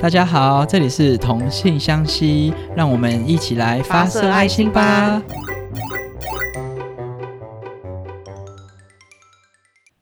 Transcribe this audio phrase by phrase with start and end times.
[0.00, 5.20] 大家好，这里是同性相吸，让我们一起来发射爱心吧。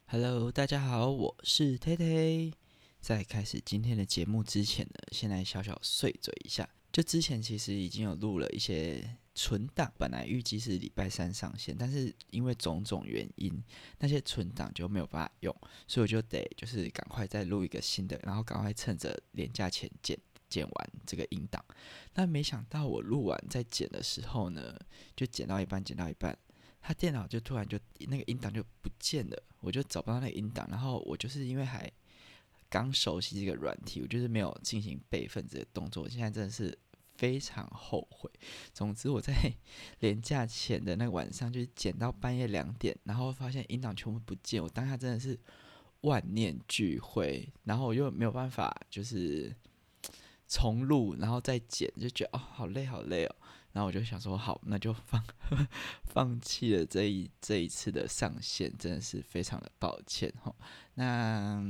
[0.04, 2.53] Hello，大家好，我是 Tay。
[3.00, 6.68] 在开始今天的节目之前呢，先来小小碎嘴一下。
[6.93, 9.03] 就之前其实已经有录了一些
[9.39, 13.53] 存档，本来预计是礼拜三上线，但是因为种种原因，
[13.98, 15.55] 那些存档就没有办法用，
[15.86, 20.18] 所以我就得就是赶快再录一个新的，然后赶快趁着年假前剪
[20.49, 21.62] 剪完这个音档。
[22.14, 24.75] 但没想到我录完再剪的时候呢，
[25.14, 26.34] 就剪到一半，剪到一半，
[26.81, 27.79] 他电脑就突然就
[28.09, 31.93] 那个音档就不见了，我就找不到那个音档，然后我就是因为还
[32.70, 36.77] 刚熟悉这个软体，我就是没有进行备份这个动作，现在真的是。
[37.16, 38.30] 非常后悔。
[38.72, 39.34] 总之，我在
[40.00, 44.62] 连假前的那个晚上，就是剪到半夜两点，然后发现音档全部不见。
[44.62, 45.39] 我当下真的是
[46.02, 49.55] 万念俱灰，然后我又没有办法，就是
[50.47, 53.36] 重录，然后再剪，就觉得哦，好累，好累哦。
[53.77, 55.23] 那我就想说，好，那就放
[56.09, 60.51] 放弃了这一这一次的上线，真的是非常的抱歉哈。
[60.95, 61.63] 那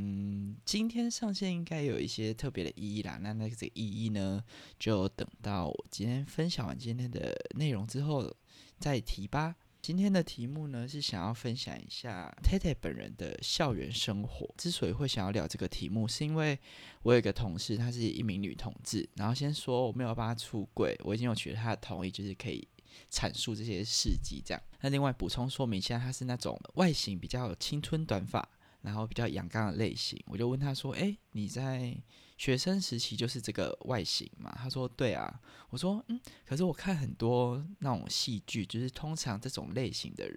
[0.64, 3.18] 今天上线应该有一些特别的意义啦。
[3.20, 4.44] 那那这个意义呢，
[4.78, 8.32] 就等到我今天分享完今天的内容之后
[8.78, 9.56] 再提吧。
[9.86, 14.52] 今天的题目呢是想要分享一下 Tete 本人的校园生活。
[14.58, 16.58] 之所以会想要聊这个题目，是因为
[17.04, 19.08] 我有一个同事，她是一名女同志。
[19.14, 22.66] 然后先说我没有帮她出柜，我已经有取得她的同意，就是可以
[23.12, 24.60] 阐述这些事迹这样。
[24.80, 28.48] 那另外补充说明一下，她是那种外形比较青春短发，
[28.86, 30.18] 然后比较阳刚的类型。
[30.26, 31.94] 我就问他说：“哎，你在？”
[32.38, 34.54] 学生时期就是这个外形嘛？
[34.58, 35.40] 他说对啊。
[35.70, 40.36] 我说嗯，可是我看很多那种戏剧，就是通常这种类型的人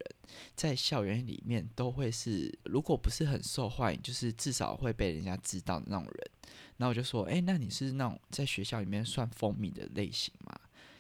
[0.55, 6.31] 在校园里面都会是，如果不是很受欢迎，就是至少会被人家知道的那种人。
[6.77, 10.57] 然后我就说，哎，那你是那种在学校里面算风靡的类型吗？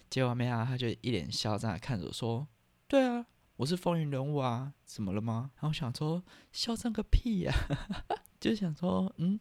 [0.09, 2.45] 结果没啊，他就一脸嚣张的看着我说，
[2.89, 3.25] 对啊，
[3.59, 5.51] 我是风云人物啊，怎么了吗？
[5.55, 7.53] 然后想说嚣张个屁呀，
[8.39, 9.37] 就想说嗯，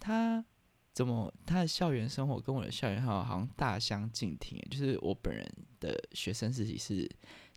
[0.00, 0.44] 他。
[0.92, 1.32] 怎么？
[1.44, 4.60] 他的校园生活跟我的校园生活好像大相径庭。
[4.70, 5.44] 就是我本人
[5.80, 7.08] 的学生时期是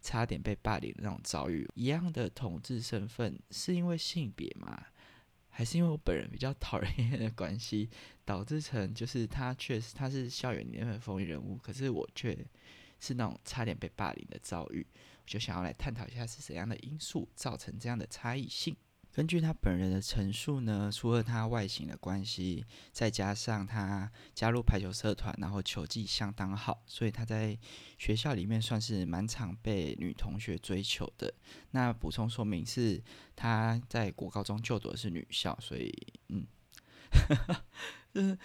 [0.02, 1.68] 差点被霸凌的那种遭遇。
[1.76, 4.80] 一样的统治身份，是因为性别吗？
[5.50, 7.90] 还是因为我本人比较讨人厌的关系，
[8.26, 12.36] 导致成就是他确实他是校园里面的风云人物，可是我却
[13.02, 14.88] 是那种差点被霸凌的遭遇。
[14.94, 18.74] 我就想要来探讨一下是怎样的因素造成这样的差异性。
[19.14, 27.60] 根据他本人的陈述呢，除了他外形的关系，再加上他加入排球社团，然后球技相当好，所以他在
[27.98, 31.34] 学校里面算是蛮常被女同学追求的。
[31.72, 33.04] 那补充说明是，
[33.36, 35.94] 他在国高中就读的是女校，所以
[36.30, 36.48] 嗯，
[38.16, 38.38] 就是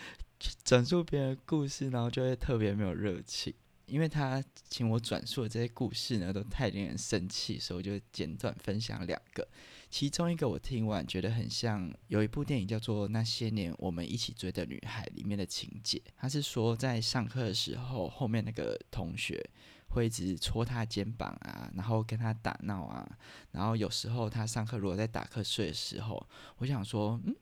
[0.64, 3.54] 转述别人故事，然后就会特别没有热情。
[3.86, 9.46] 因为他请我转述的这些故事呢，都太令人生气，所以我就简短分享两个。
[9.88, 16.02] 其中一个我听完觉得很像有一部电影叫做《那些年我们一起追的女孩》里面的情节。
[16.16, 19.48] 他是说在上课的时候，后面那个同学
[19.90, 23.08] 会一直戳他肩膀啊，然后跟他打闹啊，
[23.52, 26.26] 然后有时候他上课如果在打瞌睡的时候，
[26.58, 27.34] 我想说，嗯，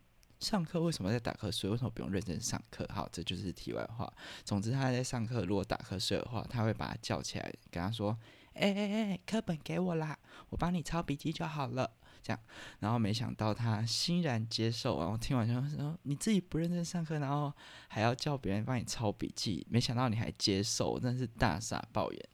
[0.45, 1.71] 上课为什么在打瞌睡？
[1.71, 2.87] 为什么不用认真上课？
[2.93, 4.13] 好，这就是题外话。
[4.45, 8.17] 总之他在上课如果打瞌睡的话，他会把他叫起来，跟他说
[8.53, 10.19] ：“哎哎哎，课本给我啦，
[10.51, 11.91] 我帮你抄笔记就好了。”
[12.23, 12.41] 这样，
[12.81, 17.53] 然后没想到他欣然接受，然后听完之后说：“你自己不认真上课，然后
[17.89, 22.29] 还要叫别人帮你抄笔记，没想到你还接受，真是大傻抱怨。”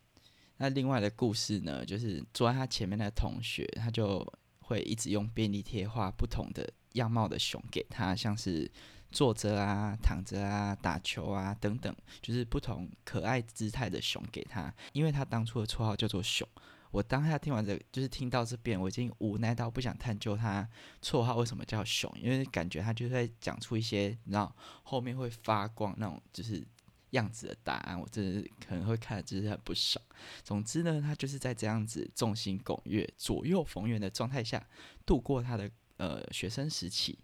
[0.59, 4.25] 那另外的故事呢，就是坐在他前面的同学，他就
[4.61, 8.71] 会一直用便利贴画不同的样貌的熊给他，像是
[9.11, 16.47] 坐着啊、躺着啊、打球啊等等，就是不同可爱姿态的熊给他，因为他当初的绰号叫做熊。
[16.93, 20.69] 我当下听完这，就是听到这边，我已经无奈到不想探究他
[21.01, 26.67] 绰号为什么叫熊，因为感觉他就在讲出一些，你知道后面会发光那种就是
[27.11, 30.05] 样子的答案，我真的是可能会看的就是很不爽。
[30.43, 34.61] 总之呢，他就是在这样子众星拱月、左右逢源的状态下
[35.07, 35.71] 度过他的
[36.01, 37.19] 呃学生时期。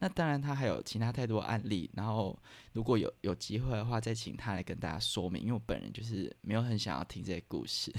[0.00, 2.36] 那当然，他还有其他太多案例，然后
[2.72, 7.94] 如果有有机会的话，再请他来跟大家说明，因为我本人就是没有很想要听这些故事。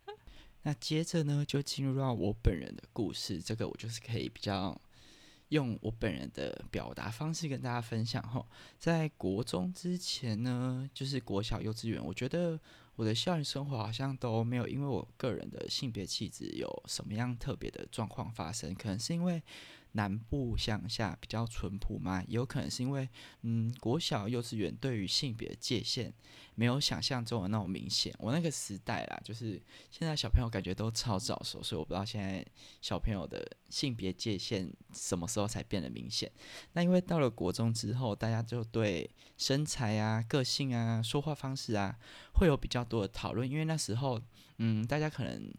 [0.62, 3.40] 那接着呢，就进入到我本人的故事。
[3.40, 4.78] 这个我就是可以比较
[5.50, 8.44] 用我本人的表达方式跟大家分享哈。
[8.76, 12.60] 在国中之前呢，就是国小、幼稚园，我觉得
[12.96, 18.74] 我的校园生活好像都没有因为我个人的性别气质有什么样特别的状况发生。
[18.74, 19.42] 可能是因为
[19.92, 23.08] 南部乡下比较淳朴嘛，也有可能是因为，
[23.42, 26.12] 嗯，国小、幼稚园对于性别界限
[26.54, 28.14] 没有想象中的那种明显。
[28.18, 29.60] 我那个时代啦，就是
[29.90, 32.44] 现在小朋友感觉都超早熟，所以我不知道现在
[32.82, 36.30] 小朋友的性别界限什么时候才变得明显。
[36.72, 41.98] 那因为到了国中之后，大家就对身材啊、个性啊、说话方式啊，
[42.34, 44.20] 会有比较多的讨论，因为那时候，
[44.58, 45.50] 嗯，大家可能。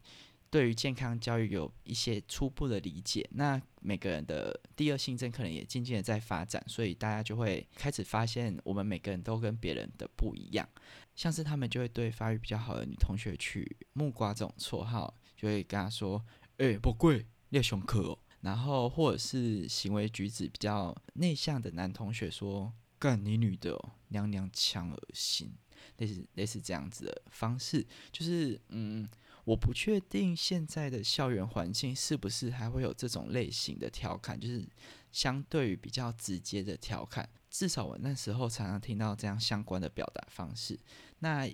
[0.50, 10.68] 对于健康教育有一些初步的理解，那每个人的第二性征可能也渐渐的在发展，所以大家就会开始发现，我们每个人都跟别人的不一样。
[11.16, 16.24] 像是他们就会对发育比较好的女同学取木瓜这种绰号，就会跟她说
[16.58, 23.78] ：“哎，不贵，要熊课哦。”然后或者是行为举止比较内向的男同学说：“干你女的，
[24.10, 25.52] 娘娘腔恶心。”
[25.98, 29.08] 类似类似这样子的方式，就是嗯。
[29.48, 34.68] 我不确定现在的校园环境是不是还会有这种类型的调侃，就是
[35.10, 37.30] 相对于比较直接的调侃。
[37.50, 40.78] 至少我那时候常常听到这样相关的表达方式。
[41.20, 41.50] 那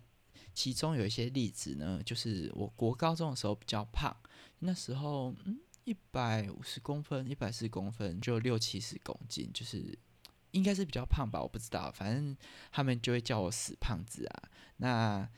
[0.56, 4.16] 其中有一些例子呢，就是我国高中的时候比较胖，
[4.57, 9.96] 那时候嗯一百五十公分，一百四十公分，就六七十公斤，就是
[10.50, 12.36] 应该是比较胖吧，我不知道，反正
[12.72, 14.50] 他们就会叫我死胖子啊。
[14.78, 15.30] 那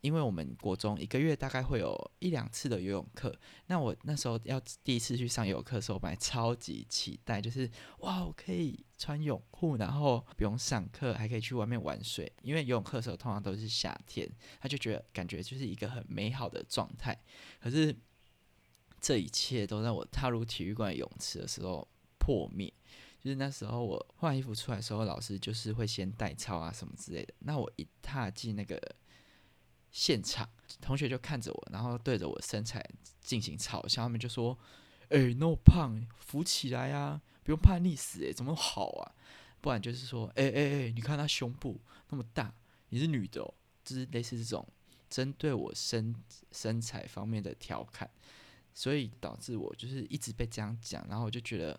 [0.00, 3.36] 因为我们国中一个月大概会有一两次的游泳课，
[3.66, 7.68] 那我那时候要第一次去上游泳课的时候，我本来超级期待，就是
[7.98, 12.32] 哇，我可以穿泳裤，然后不用上课，还可以去外面玩水。
[12.42, 14.30] 因为游泳课的时候通常都是夏天，
[14.60, 17.20] 他就觉得感觉就是一个很美好的状态。
[17.60, 17.94] 可是
[19.00, 21.86] 这一切都在我踏入体育馆泳池的时候
[22.18, 22.72] 破灭。
[23.20, 27.34] 就是那时候我换衣服出来的时候，老师就是会先带操啊什么之类的。
[27.40, 28.80] 那我一踏进那个。
[29.90, 30.48] 现场
[30.80, 32.84] 同学就看着我，然后对着我身材
[33.20, 34.58] 进行嘲笑，他们就说
[35.10, 39.14] ：“哎，那么胖，扶起来呀，不用怕溺死，哎，怎么好啊？
[39.60, 41.80] 不然就是说，哎哎哎，你看他胸部
[42.10, 42.54] 那么大，
[42.90, 43.54] 你是女的哦，
[43.84, 44.66] 就是类似这种
[45.10, 46.14] 针对我身
[46.52, 48.08] 身材方面的调侃，
[48.72, 51.78] 所以导致我就是一直被这样讲，然后我就觉得。”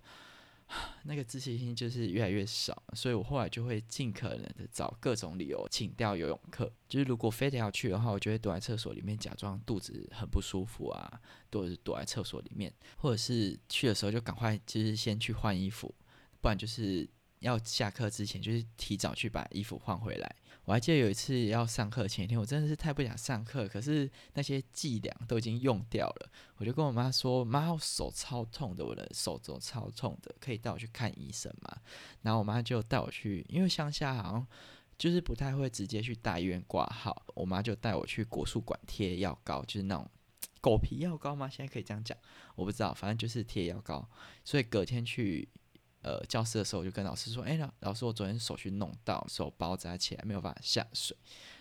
[1.04, 6.72] 那个自信心就是越来越少，所以我后来就会尽可能的找各种理由请掉游泳课。
[6.88, 11.22] 就是如果非得要去的话，我就会躲在厕所里面假装肚子很不舒服啊，
[11.52, 15.94] 或者是躲在厕所里面，或者是去的时候就赶快就是先去换衣服，
[16.42, 20.36] 不然就是要下课之前就是提早去把衣服换回来。
[20.70, 26.30] 我还记得有一次要上课前一天，我真的是太不想上课，可是那些伎俩都已经用掉了。
[26.58, 31.76] 我就跟我妈说：“妈，我手超痛的，我的手肘超痛的，可以带我去看医生吗？”
[32.22, 34.48] 然后我妈就带我去，因为乡下好像
[34.96, 40.08] 就是不太会直接去大医院挂号，我妈就带我去国术馆贴药膏，就是那种
[40.62, 41.50] 狗皮药膏吗？
[41.50, 42.16] 现在可以这样讲，
[42.54, 44.08] 我不知道，反正就是贴药膏。
[44.46, 45.50] 所以隔天去。
[46.02, 51.16] 呃，教室的时候我就跟老师说：“哎，老老师，我昨天手去弄到，手包扎起来，没有办法下水。”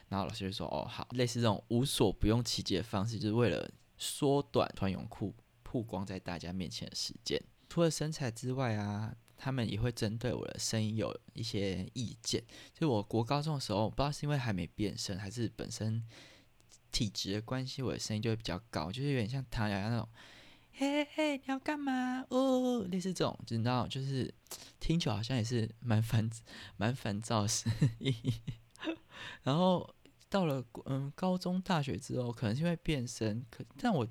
[0.09, 7.43] 然后老师就说：“哦，好，类似这种无所不用其极的方式，就是为了缩短穿泳裤曝光在大家面前的时间。
[7.69, 12.43] 除了身材之外啊，他们也会针对我的声音有一些意见。
[12.73, 16.03] 就我国高中的时候，不知道是因为还没变声，还是本身
[16.93, 20.09] 体质的关系，我的声音就会比较高，就是有点像唐瑶瑶那种。”
[20.81, 22.25] 嘿嘿，你要干嘛？
[22.29, 24.33] 哦，类似这种，你知道，就是
[24.79, 26.31] 听起来好像也是蛮烦、
[26.77, 28.15] 蛮烦躁的声音。
[29.43, 29.93] 然后
[30.29, 34.07] 到了嗯高中、大学之后，可能是因为变声，可但我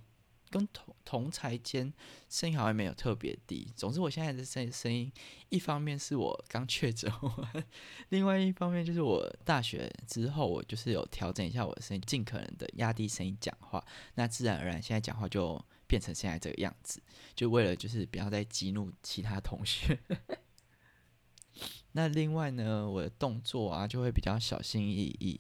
[0.49, 1.93] 跟同同才间
[2.27, 3.71] 声音好像没有特别低。
[3.73, 5.09] 总之，我现在的声声音，
[5.47, 7.63] 一方面是我刚确诊完，
[8.09, 13.81] 另外一方面就是我大学之后，我就是有调整一下我的声音，尽可能的压低声音讲话，
[14.15, 15.63] 那自然而然现在讲话就。
[15.87, 17.01] 变成现在这个样子，
[17.33, 19.97] 就为了就是不要再激怒其他同学。
[21.93, 25.39] 那另外呢，我的动作啊就会比较小心翼翼，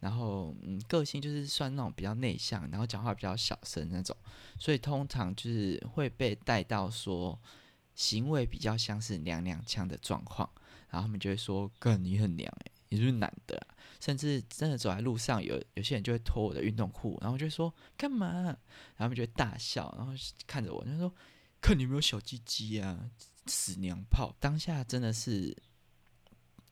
[0.00, 4.16] 然后嗯，个性就是算那种比较内向，然后讲话比较小声那种，
[4.58, 7.38] 所以通常就是会被带到说
[7.94, 10.50] 行为比较像是娘娘腔的状况，
[10.90, 13.64] 然后他们就会说：“哥，你很娘诶，你是不是男的？”
[14.04, 18.26] 甚至真的走在路上，有有些人就会脱我的运动裤，然后就说干嘛？
[18.42, 18.58] 然后
[18.96, 20.12] 他们就会大笑，然后
[20.44, 21.14] 看着我，就说
[21.60, 23.08] 看你没有小鸡鸡啊，
[23.46, 24.34] 死娘炮！
[24.40, 25.56] 当下真的是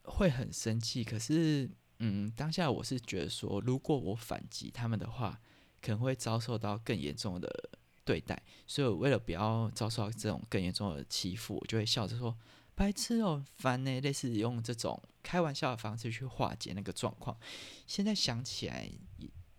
[0.02, 1.70] 会很生气，可是
[2.00, 5.40] 嗯，当下我是觉得说，如果我反击他们的话，
[5.80, 7.70] 可能会遭受到更严重的
[8.04, 12.36] 对待，所以我为了不要遭受到这种更严重的欺负，我就会笑着说。
[12.80, 14.00] 白痴哦，烦呢！
[14.00, 17.38] 类似用这种开玩笑的方式去化解那个状况。
[17.86, 18.90] 现在想起来，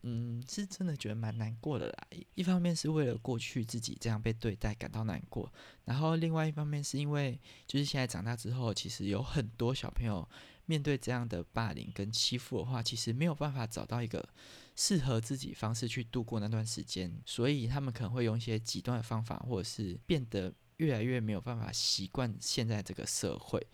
[0.01, 2.07] 嗯，是真的觉得蛮难过的啦。
[2.33, 5.53] 一方面是为了过去自己这样被对待感到难过，
[5.85, 10.27] 然后另外一方面是因为就是现在长大之后，其实有很多小朋友
[10.65, 14.27] 面对这样的霸凌跟欺负的话，其实没有办法找到一个
[14.75, 23.65] 适合自己方式去度过那段时间，所以他们可能会用一些极端的方法，或者是变得越来越没有办法习惯现在这个社会。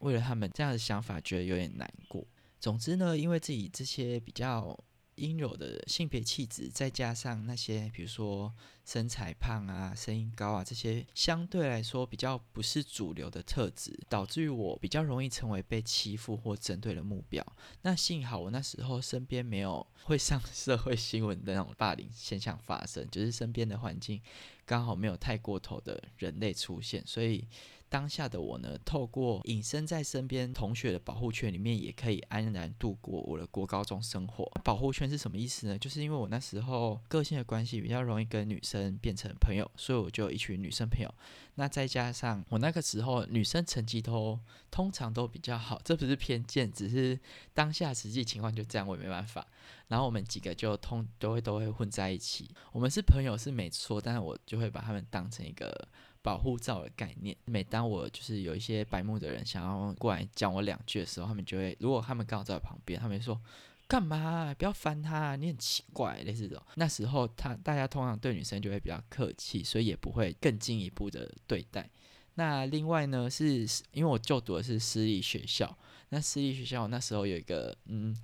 [0.00, 2.24] 为了他们这样的想法，觉得有点难过。
[2.60, 4.78] 总之呢，因为自己这些比较。
[5.16, 8.52] 阴柔的性别气质，再加上那些比如说
[8.84, 17.44] 身材胖啊、声音高啊这些相对来说比较不是主流的特质，导致于我比较容易成为被欺负或针对的目标。
[17.82, 24.20] 那幸好我那时候身边没有会上 社会新闻的那种霸凌现象发生，就是身边的环境
[24.64, 27.46] 刚好没有太过头的人类出现，所以。
[27.92, 34.50] 当下的我呢，透过隐身在身边同学的保护圈里面，也可以安然度过我的国高中生活。
[34.64, 35.78] 保护圈是什么意思呢？
[35.78, 41.14] 就是因为我那时候个性的关系，比较容易跟女生变成朋友，所以我就有一群女生朋友。
[41.56, 47.20] 那再加上我那个时候女生成绩都通常都比较好，这不是偏见，只是
[47.52, 49.46] 当下实际情况就这样，我也没办法。
[49.88, 55.88] 然后我们几个就通都会都会混在一起，我们是朋友是没错，但是我就会把他们当成一个。
[56.22, 63.40] 保护罩的概念，每当我就是有一些白目的人想要过来讲我两句的时候，他们就会，如果他们刚好在旁边，他们说
[63.88, 64.54] 干嘛？
[64.54, 66.64] 不要烦他，你很奇怪，类似这种。
[66.76, 71.90] 那时候他大家通常对女生就会比较客气，所以也不会更进一步的对待。
[72.36, 75.76] 那另外呢，是因为我就读的是私立学校，
[76.10, 78.16] 那私立学校那时候有一个嗯。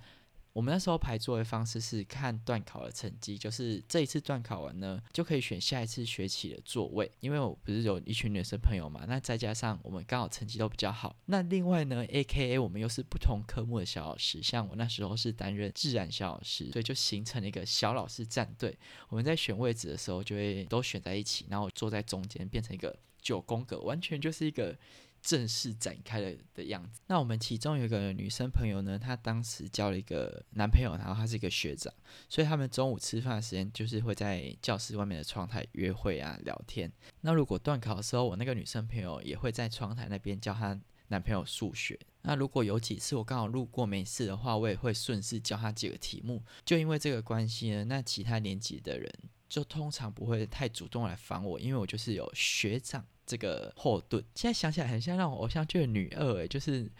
[0.51, 7.09] 我们那时候排座位方式是看段考的成绩，就是这一次段考完呢，就可以选下一次学期的座位。
[7.19, 11.15] 因为我不是有一群女生朋友嘛，那再加上我们刚好成绩都比较好。
[11.25, 18.77] 那另外呢，A K A 我们又是不同科目的小老师，像我那时候是担任自然小老师，所以就形成了一个小老师战队。
[19.09, 24.75] 我们在选位置的时候，就会都选在一起，然后坐在中间，变成一个九宫格，完全就是一个。
[25.21, 27.01] 正式展开了的样子。
[27.07, 31.93] 那我们其中有一个女生朋友呢，她当时交了一个男朋友，然后他是一个学长，
[32.27, 36.91] 所以他们中午吃饭的时间就是会在教室外面的窗台约会啊聊天。
[37.21, 41.99] 那如果断考的时候，我那个女生朋友也会在窗台那边教她男朋友数学。
[42.21, 46.43] 那如果有几次我刚好路过没事的话，我也会顺势教他几个题目。
[46.65, 49.09] 就因为这个关系呢，那其他年级的人
[49.47, 53.05] 就通常不会太主动来烦我，因为我就是有学长。
[53.29, 56.91] 这个后盾，现在想起来很像那种偶像剧的女二诶，就是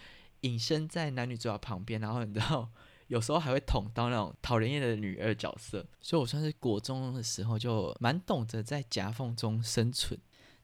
[0.41, 2.69] 隐身在男女主角旁边，然后你知道
[3.07, 10.19] 有时候还会捅到那种讨人厌的女二角色，所以我算是国中的时候就蛮懂得在夹缝中生存。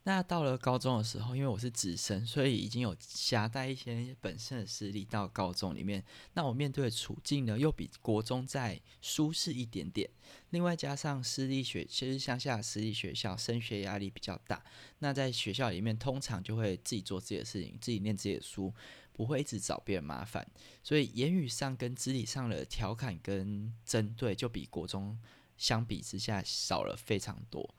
[0.07, 6.03] 那到了高中的时候，因为我是直升，所以已经有夹带一些本身的实力到高中里面。
[6.33, 10.07] 那我面对的处境呢，又比国中再舒适一点点。
[10.51, 14.63] 另外加上私立学，其实乡下私立学校升学压力比较大。
[14.99, 18.71] 那在学校里面，通常就会自己做自己的事情，自己念自己的书，
[19.11, 20.47] 不会一直找别人麻烦。
[20.83, 25.19] 所以言语上跟肢体上的调侃跟针对，就比国中
[25.57, 27.73] 相比之下少了非常多。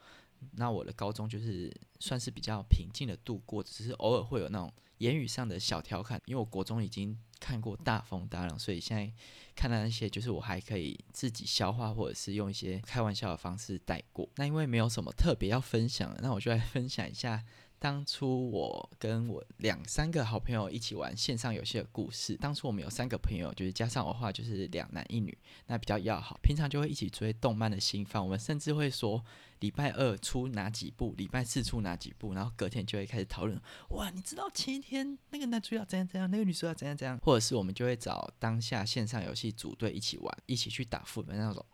[0.52, 6.20] 那我的高中就是算是比较平静的度过，只是偶尔会有那种言语上的小调侃。
[6.26, 9.12] 因为我国中已经看过大风大浪，所以现在
[9.54, 14.28] 看到那些，就是我还可以自己消化，或者是用一些开玩笑的方式带过。
[14.36, 17.42] 那因为没有什么特别要分享的，那我就来分享一下。
[17.78, 22.34] 当初我跟我两三个好朋友一起玩线上游戏的故事。
[22.36, 26.38] 当初我们有三个朋友，就是加上我的话，就是两男一女，那比较要好。
[26.42, 29.22] 平常就会一起追动漫的新番，我们甚至会说
[29.60, 33.60] 礼拜二出哪几部，礼拜四出哪几部，然后隔天就会开始讨论。
[33.90, 37.18] 哇，你知道前一天那个男主角怎样怎样，那个女主角怎样怎样？
[37.22, 41.64] 或者是我们就会找当下线上游戏组队一起玩，一起去打副本那种。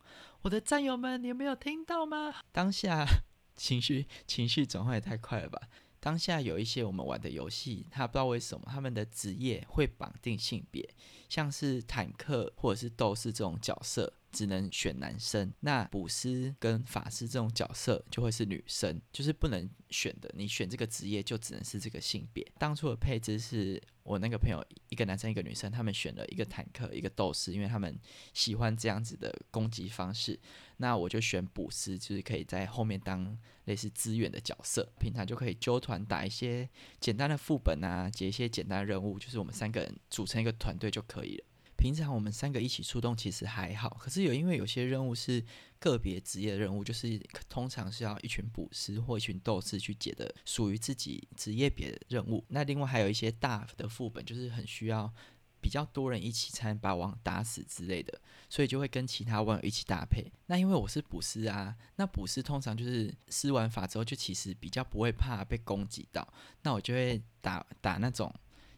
[0.42, 2.35] 我的战友们，你有没有听到吗？
[2.50, 3.06] 当下
[3.54, 5.61] 情绪情绪转换也太快了吧！
[6.02, 10.92] 当下有一些我们玩的游戏，他不知道为什么他们的职业会绑定性别，
[11.28, 14.12] 像是坦克或者是斗士这种角色。
[14.32, 20.32] 只能选男生，那捕师跟法师这种角色就会是女生，就是不能选的。
[20.34, 22.44] 你选这个职业就只能是这个性别。
[22.58, 27.96] 当初的配置是我那个朋友一个男生一个女生，他们选了一个坦克一个斗士，因为他们
[28.32, 30.40] 喜欢这样子的攻击方式。
[30.78, 41.44] 那我就选捕师，就是可以在后面当类似支援的角色，平常就可以揪团打一些简单的副本啊，解一些简单的任务，就是我们三个人组成一个团队就可以了。
[41.82, 45.44] 平常我们三个一起出动其实还好，可是有因为有些任务是
[45.80, 52.44] 个别职业任务，就是通常是要一群捕师或一群斗士去解的，属于自己职业别的任务。
[52.50, 55.12] 那另外还有一些大的副本，就是很需要
[55.60, 58.16] 比较多人一起才能把王打死之类的，
[58.48, 60.30] 所以就会跟其他网友一起搭配。
[60.46, 68.32] 那因为我是捕师啊，那捕师通常就是施完法之后，就其实比较不会怕被攻击到，那我就会打打那种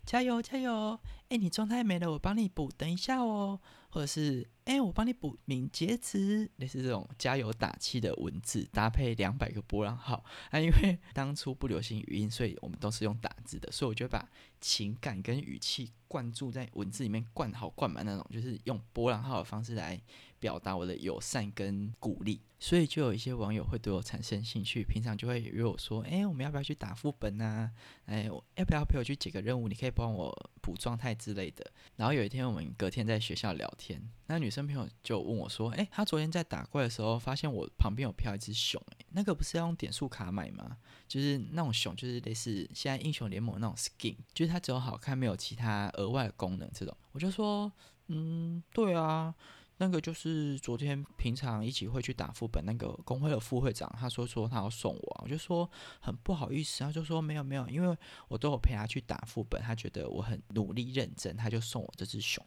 [0.04, 3.61] 加油加油，哎，你状态没了，我帮你补，等一下哦。
[3.90, 10.25] 或者是哎，我帮你补敏捷词，类似这种加油打气的文字，搭配两百个波浪号。
[10.50, 14.28] 那因为当初不流行语音，所以我们都是用打字的，所以我就把
[14.61, 20.02] 情感跟语气灌注在文字里面，灌好灌满那种，就是用波浪号的方式来
[20.45, 22.43] 表达我的友善跟鼓励。
[22.59, 27.71] 所以就有一些网友会对我产生兴趣，平常就会约我说：“哎，我们要不要去打副本啊？
[28.07, 28.25] 哎，
[28.57, 29.69] 要不要陪我去解个任务？
[29.69, 40.79] 你可以帮我补状态之类的。”然后有一天，我们隔天在学校聊天，那女生朋友就问我说：“哎，她昨天在打怪的时候，发现我旁边有飘一只熊，哎，那个不是要用点数卡买吗？
[41.07, 47.71] 就是那种熊，就是类似现在英雄联盟那种 skin，就是它只有好看，没有其他额外的功能这种。”我就说
[48.09, 49.35] ：“嗯，对啊。”
[49.78, 55.69] 那个就是昨天平常一起会去打副本那个工会的副会长，他说说他要送我，我就说
[56.00, 57.97] 很不好意思，他就说没有没有，因为
[58.28, 62.45] 我都有陪他去打副本，他觉得我很努力认真，他就送我这只熊。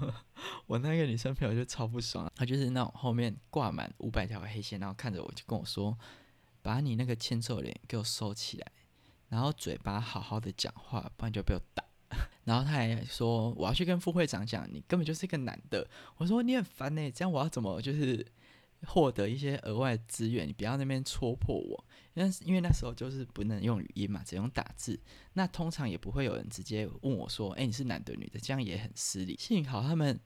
[0.66, 5.98] 我那个女生朋友就超不爽，她就是那种后面挂满五百条黑线，然后看着我就跟我说，
[6.60, 8.72] 把你那个欠揍脸给我收起来，
[9.28, 11.82] 然后嘴巴好好的讲话，不然就被我打。
[12.48, 15.86] 然后他还说我要去跟副会长讲，你根本就是一个男的。
[16.16, 18.26] 我说你很烦呢，这样我要怎么就是
[18.86, 20.48] 获得一些额外资源？
[20.48, 24.98] 你不要那边戳破我，因为因为那时候就是不能用语音嘛，只用打字。
[25.34, 28.40] 那通常也不会有人直接问我说，哎，你是男的女的？
[28.40, 29.36] 这样也很失礼。
[29.38, 30.18] 幸好他们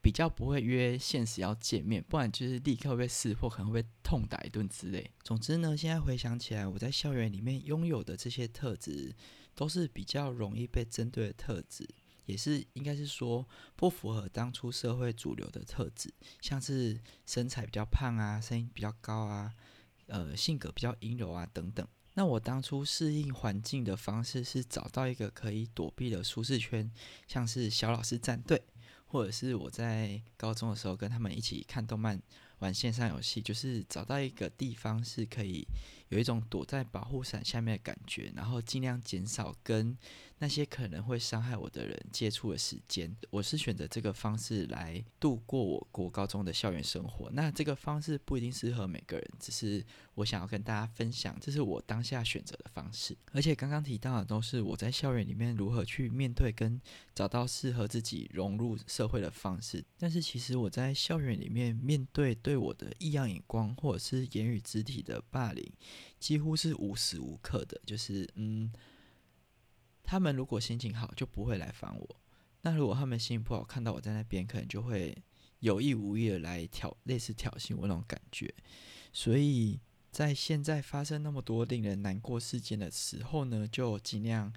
[0.00, 5.10] 比较不会约现实要见面，不然就是立刻会被识破，可能会被痛打一顿之类。
[5.22, 9.14] 总之呢，现在回想起来，我在校园里面拥有的这些特质。
[9.58, 11.88] 都是比较容易被针对的特质，
[12.26, 19.54] 也是应该是说不符合当初社会主流的特质，像是身材比较胖啊，声音比较高啊，
[20.08, 21.88] 呃，性格比较阴柔啊等等。
[22.12, 26.92] 那我当初适应环境的方式是找到一个可以躲避的舒适圈，
[27.26, 28.62] 像是小老师战队，
[29.06, 32.20] 或者是我在高中的时候跟他们一起看动漫、
[32.58, 35.66] 玩线上游戏，就是找到一个地方是可以。
[36.08, 39.96] 有一种躲在保护伞下面的感觉，然后尽量减少跟
[40.38, 43.14] 那些可能会伤害我的人接触的时间。
[43.30, 47.28] 我是选择这个方式来度过我国高中的校园生活。
[47.32, 53.16] 那这个方式不一定适合每个人，只是我想要跟大家分享，这是我当下选择的方式。
[53.32, 56.80] 而且刚刚提到的都是我在校园里面如何去面对跟
[57.14, 59.84] 找到适合自己融入社会的方式。
[59.98, 65.72] 但是其实我在校园里面面对对我的异样眼光，或者是言语肢体的霸凌。
[66.18, 68.72] 几乎是无时无刻的，就是嗯，
[70.02, 72.16] 他们如果心情好就不会来烦我，
[72.62, 75.16] 那如果他们心情不好，看到我在那边，可能就会
[75.60, 78.52] 有意无意的来挑，类似挑衅我那种感觉。
[79.12, 79.80] 所以
[80.10, 84.52] 在现在发生那么多令人难过事件的时候呢，就尽量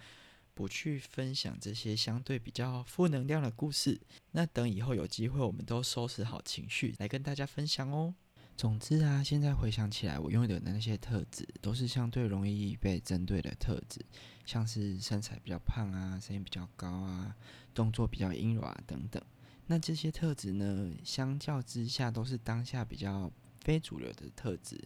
[0.54, 4.00] 不去分享这些相对比较负能量的故事。
[4.32, 8.14] 那等以后有机会，我们都收拾好情绪来跟大家分享哦。
[8.60, 14.02] 总之啊，现在回想起来，我拥有的那些特质都是相对容易被针对的特质，
[14.46, 17.34] 像是身材比较胖啊，声音比较高啊，
[17.74, 19.24] 动作比较阴柔啊等等。
[19.68, 24.78] 那这些特质呢，相较之下都是当下比较非主流的特质，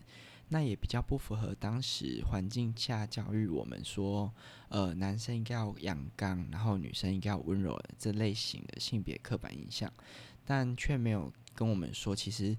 [0.50, 4.32] 那也比较不符合当时环境下教育我们说，
[4.70, 9.92] 呃，男生应该要阳刚，然后女生应该要温柔这类型的性别刻板印象，
[10.46, 12.56] 但却没有跟我们说，其实。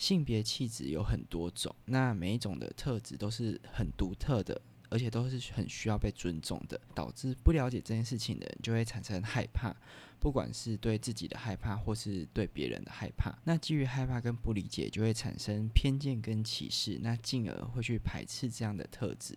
[0.00, 4.58] 性别气质有很多种，那每一种的特质都是很独特的，
[4.88, 6.80] 而且都是很需要被尊重的。
[6.94, 9.76] 导致不了解这件事情的人就会产生害怕，
[10.18, 13.38] 不管是对自己的害怕，或是对别人的害怕。
[13.44, 19.36] 那基于害怕跟不理解，就会产生偏见跟歧视，那进而会去排斥这样的特质。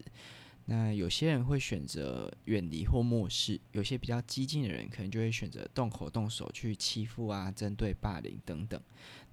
[0.65, 8.81] 那有些人会选择远离或漠视，有些比较激进的人可能就会选择动口动手去欺负啊、针对、霸凌等等。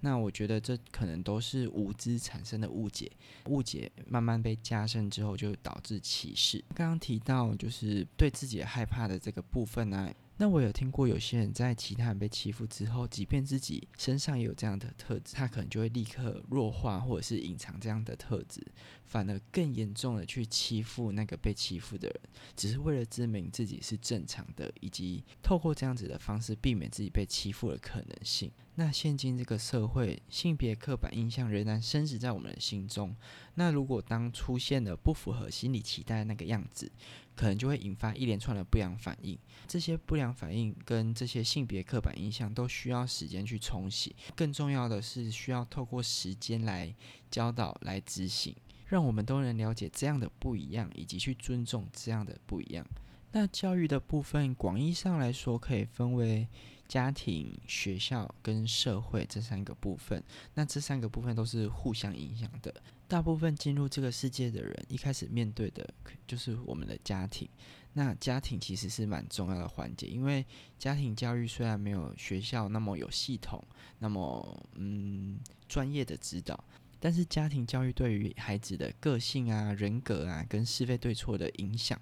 [0.01, 3.09] 那我觉得这可能都是无知产生的误解，
[3.45, 6.63] 误解慢慢被加深之后，就导致歧视。
[6.75, 10.13] 刚刚提到就是对自己害怕的这个部分呢。
[10.37, 18.59] 那我有听过有些人在其他人被欺负之后，即便自己身上也有这样的特质，他可能就会立刻弱化或者是隐藏这样的特质，
[19.05, 22.19] 反而更严重的去欺负那个被欺负的人，
[22.55, 28.51] 只是为了证明自己是正常的，以及透过这样子的方式避免自己被欺负的可能性。
[28.75, 33.15] 那现今这个社会，性别刻板印象仍然深植在我们的心中。
[33.55, 36.89] 那如果当出现了不符合心理期待的那个样子，
[37.35, 39.37] 可能就会引发一连串的不良反应。
[39.67, 44.15] 这些不良反应跟这些性别刻板印象都需要时间去冲洗。
[44.35, 46.95] 更重要的是，需要透过时间来
[47.29, 48.55] 教导、来执行，
[48.87, 52.85] 让我们都能了解这样的不一样，以及去尊重这样的不一样。
[53.33, 56.47] 那教育的部分，广义上来说，可以分为
[56.91, 60.21] 家庭、学校跟社会这三个部分。
[60.55, 62.83] 那这三个部分都是互相影响的。
[63.07, 65.89] 大部分进入这个世界的人，一开始面对的
[66.27, 67.47] 就是我们的家庭。
[67.93, 70.45] 那家庭其实是蛮重要的环节，因为
[70.77, 73.63] 家庭教育虽然没有学校那么有系统、
[73.99, 76.61] 那么嗯专业的指导，
[76.99, 81.97] 但是家庭教育对于孩子的个性啊、人格啊，跟是非对错的影响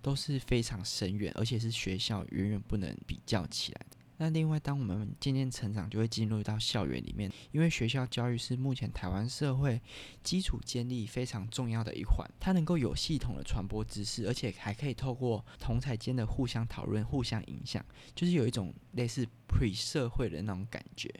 [0.00, 3.86] 都是非常深远，而且是学校远远不能比较起来。
[4.22, 9.80] 那另外，当我们渐渐成长，就会进入到校园里面，因为学校教育是目前台湾社会
[10.22, 21.12] 基础建立非常重要的一环，它能够有系统的传播知识，而且还可以透过同才间的互相讨论、互相影响，就是有一种类似 pre 社会的那种感觉。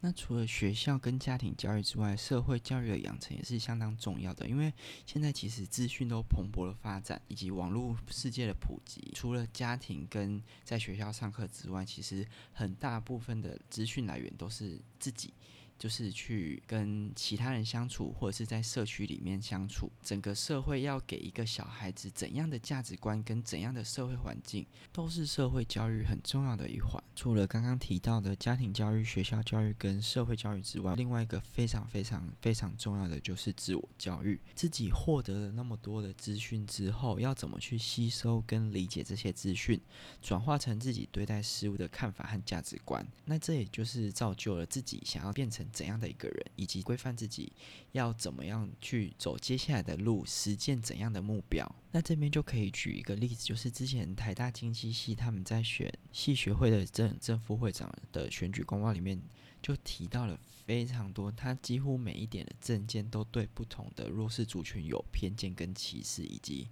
[0.00, 4.46] 那除了学校跟家庭教育之外，社会教育的养成也是相当重要的。
[4.48, 4.72] 因为
[5.04, 15.32] 现在其实资讯都蓬勃的发展，以及网络世界的普及，除了家庭跟在学校上课之外，其实很大部分的资讯来源都是自己。
[15.78, 19.90] 就是去跟其他人相处，或者是在社区里面相处。
[20.02, 27.02] 整个社会要给一个小孩子怎样的价值观，跟怎样的社会环境，都是社会教育很重要的一环。
[27.14, 34.40] 除了刚刚提到的家庭教育、学校教育跟社会教育之外，另外一个非常非常非常重要的就是自我教育。
[34.56, 39.80] 自己获得了那么多的资讯之后，要怎么去吸收跟理解这些资讯，
[40.20, 43.06] 转化成自己对待事物的看法和价值观？
[43.26, 45.67] 那这也就是造就了自己想要变成。
[45.72, 47.52] 怎样的一个人，以及规范自己
[47.92, 51.70] 要怎么样去走接下来的路，实践怎样的目标？
[51.92, 59.20] 那这边就可以举一个例子，就是之前台大经济系他们在选系学会的正正副会长的选举公报里面，
[59.62, 66.68] 就提到了非常多，他几乎每一点的证件都对不同的弱势族群有偏见跟歧视，以及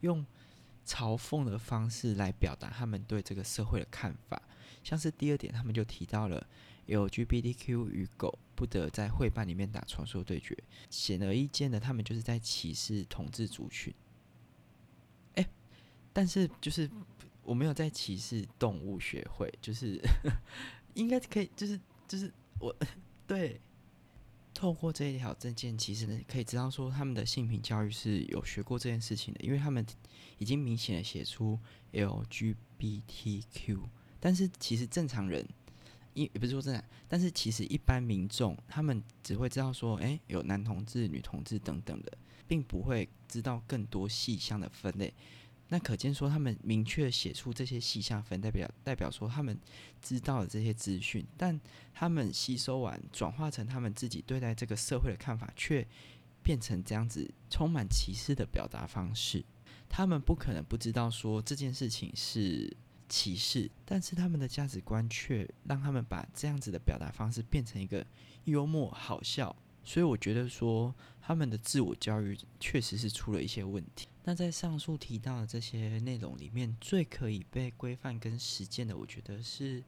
[0.00, 0.24] 用
[0.86, 4.40] 嘲讽的方式来表达他们对这个社会的看法。
[4.82, 6.46] 像是第二点，他们就提到了。
[6.90, 10.56] LGBTQ 与狗不得在会办里面打传说对决，
[10.90, 13.94] 显而易见的，他们就是在歧视同志族群。
[15.36, 15.48] 哎，
[16.12, 16.90] 但是就是
[17.42, 20.00] 我没有在歧视动物学会，就是
[20.94, 22.74] 应该可以，就是就是我
[23.26, 23.60] 对
[24.52, 29.86] 透过这一条证件，其实可以知道说他们的性平教育是有学过这件事情的，因为他们
[30.38, 31.58] 已经明显的写出
[31.92, 33.78] LGBTQ，
[34.18, 35.46] 但是其实正常人。
[36.14, 42.18] 也不是说这样，但是其实一般民众他们只会知道说，哎，有男同志、女同志等等的，
[42.48, 45.12] 并不会知道更多细项的分类。
[45.68, 49.56] 那可见说，他们明确写出这些细项分，代表代表说他们
[50.02, 51.60] 知道了这些资讯，但
[51.94, 55.86] 他们吸收完转化成他们自己对待这个社会的看法，却
[56.42, 59.44] 变成这样子充满歧视的表达方式。
[59.88, 62.76] 他们不可能不知道说这件事情是。
[63.10, 68.06] 歧视，但是他们的价值观却让他们把这样子的表达方式变成一个
[68.44, 74.06] 幽默好笑，所以我觉得说他们的自我教育确实是出了一些问题。
[74.22, 79.82] 那在上述提到的这些内容里面，最可以被规范跟实践的，我觉得是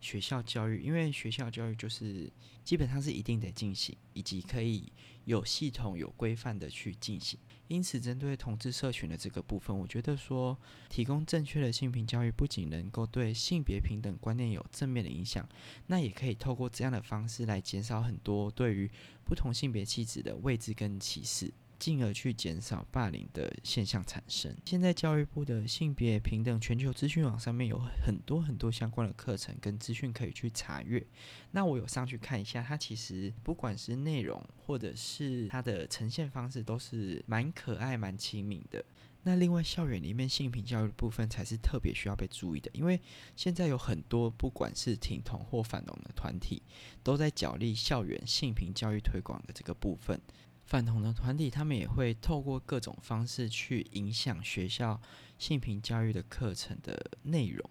[0.00, 2.32] 学校教育，因为学校教育就是
[2.64, 4.90] 基本上是一定得进行，以及可以
[5.24, 7.38] 有系统、有规范的去进行。
[7.68, 10.56] 因此，针对同志社群的这个部分，我觉得说
[10.88, 15.48] 提供正确的性平教育，不仅能够对性别平等观念有正面的影响，
[15.86, 18.90] 那也可以透过这样的方式来减少很多对于
[19.24, 21.52] 不同性别气质的位置跟歧视。
[21.78, 24.54] 进而去减少霸凌的现象产生。
[24.64, 31.04] 现在教育部的性别平等全球资讯网上面有很多很多相关的课程跟资讯可以去查阅。
[31.50, 38.84] 那我有上去看一下，它其实不管是内容或者是它的呈现方式，都是蛮可爱、蛮亲民的。
[39.22, 43.00] 那另外，校园里面性平教育的部分才是特别需要被注意的，因为
[43.34, 46.62] 现在有很多不管是挺同或反同的团体，
[47.02, 50.20] 都在角力校园性平教育推广的这个部分。
[50.66, 55.00] 反同的团体，他们也会透过各种方式去影响学校
[55.38, 57.70] 性平教育的课程的内容。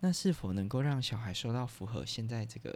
[0.00, 2.74] 那是否能够让小孩受到符合现在这个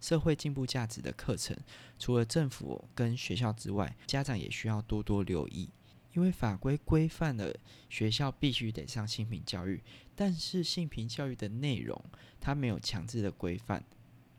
[0.00, 1.56] 社会进步价值的课程，
[1.98, 5.70] 除了政府跟学校之外，家长也需要多多留意。
[6.14, 7.52] 因为法规规范了
[7.88, 9.82] 学校必须得上性平教育，
[10.14, 12.00] 但是性平教育的内容
[12.40, 13.84] 它没有强制的规范，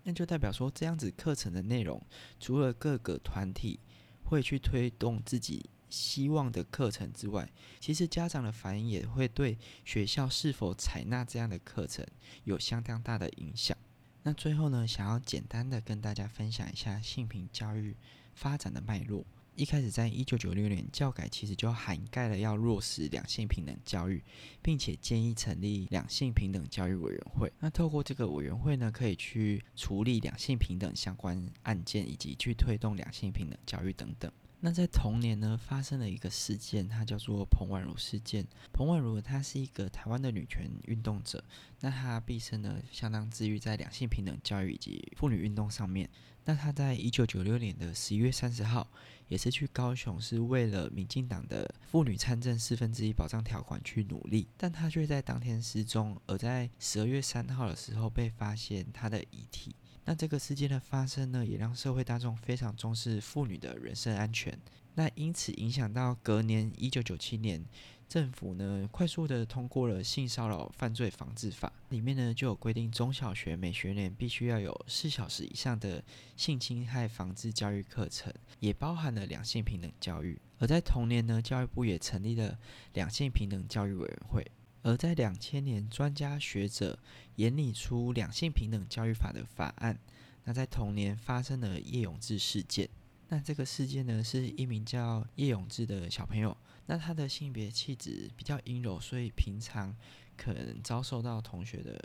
[0.03, 2.01] 那就代表说这样子课程的内容，
[2.39, 3.79] 除了各个团体
[4.25, 12.05] 会去推动自己希望的课程之外，其实家长的反应也会对学校是否采纳这样的课程
[12.43, 13.77] 有相当大的影响。
[14.23, 17.95] 那最后呢，想要简单的跟大家分享一下性平教育
[18.33, 19.23] 发展的脉络。
[19.55, 24.21] 一开始，在一九九六年，教改其实就涵盖了要落实两性平等教育，
[24.61, 27.51] 并且建议成立两性平等教育委员会。
[27.59, 34.29] 那透过这个委员会呢，可以去处理两性平等相关案件，以及去推动两性平等教育等等。
[34.65, 38.43] 那在同年呢，发生了一个事件，它叫做彭婉如事件。
[38.73, 41.43] 彭婉如她是一个台湾的女权运动者，
[41.81, 46.09] 那她毕生呢相当治愈在两性平等教育以及妇女运动上面。
[46.45, 48.87] 那她在一九九六年的十一月三十号，
[49.27, 59.75] 也是去高雄，是为了民进党的妇女参政四分之一保障条款去努力，但她却在当天失踪，而在十二月三号的时候被发现她的遗体。
[60.05, 64.57] 那这个事件的发生呢，也让社会大众非常重视妇女的人身安全。
[64.93, 67.65] 那因此影响到隔年一九九七年，
[68.07, 76.01] 政府呢快速的通过了性骚扰犯罪防治法，里面呢就有规定中小学每学年必须要有四小时以上的
[76.37, 80.39] 性侵害防治教育课程，也包含了两性平等教育。
[80.59, 82.57] 而在同年呢，教育部也成立了
[82.93, 84.45] 两性平等教育委员会。
[84.85, 86.99] 而在两千年，专家学者
[87.37, 89.97] 研拟出两性平等教育法的法案。
[90.43, 92.87] 那在同年发生了叶永志事件。
[93.29, 96.55] 那这个事件呢，是一名叫叶永志的小朋友。
[96.85, 99.95] 那他的性别气质比较阴柔，所以平常
[100.37, 101.99] 可能遭受到同学的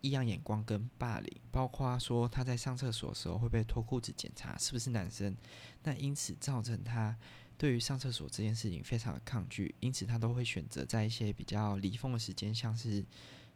[0.00, 5.36] 异样眼光跟霸凌，包括说他在上厕所的时候会被脱裤子检查是不是男生。
[5.84, 7.16] 那因此造成他。
[7.58, 13.04] 对于上厕所这件事情非常的抗拒，因此他都会选择在一些比较离峰的时间，像是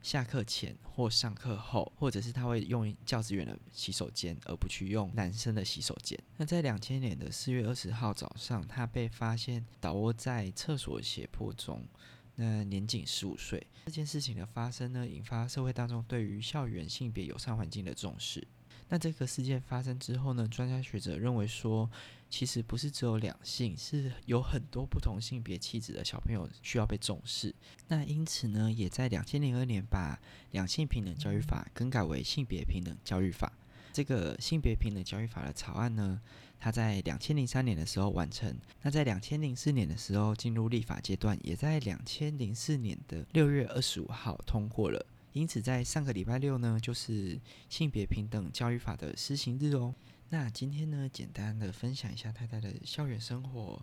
[0.02, 6.18] 下课前或上课后，或者是他会用教职员的洗手间，而不去用男生的洗手间。
[6.36, 11.86] 那在两千年的四月二十号早上，他被发现倒卧在厕所血泊中，
[12.34, 13.64] 那年仅十五岁。
[13.86, 18.44] 这件事情的发生呢，引发社会大众对于校园性别友善环境的重视。
[18.92, 21.90] 那这个事件发生之后呢，专家学者认为说，
[22.28, 27.54] 其实不是只有两性，是有很多不同性别气质的小朋友需要被重视。
[27.88, 33.50] 那因此呢，也在两千零二年把两性平等教育法更改为性别平等教育法。
[33.94, 36.20] 这个性别平等教育法的草案呢，
[36.60, 45.06] 它在两千零三年的时候完成，那在两千零四年的时候进入立法阶段，也在两千零四年的六月二十五号通过了。
[45.32, 49.94] 因此，在上个礼拜六呢，就是性别平等教育法的施行日哦。
[50.28, 53.80] 那今天呢，简单的分享一下太太的校园生活，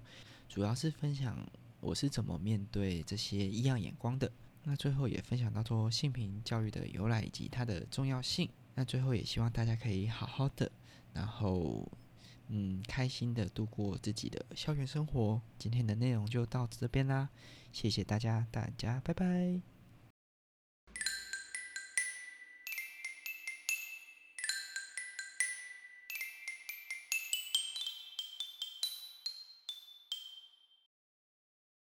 [0.47, 1.37] 主要是分享
[1.79, 4.31] 我是怎么面对这些异样眼光的。
[4.63, 8.49] 那最后也分享到说性平教育的由来以及它的重要性。
[8.75, 10.71] 那最后也希望大家可以好好的，
[11.13, 11.89] 然后
[12.47, 15.41] 嗯，开心的度过自己的校园生活。
[15.57, 17.29] 今天的内容就到这边啦，
[17.71, 19.78] 谢谢大家，大家拜拜。